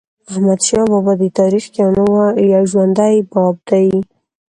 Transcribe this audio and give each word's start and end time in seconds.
احمدشاه 0.31 0.85
بابا 0.91 1.13
د 1.21 1.23
تاریخ 1.39 1.65
یو 2.53 2.61
ژوندی 2.71 3.15
باب 3.31 3.55
دی. 3.69 3.87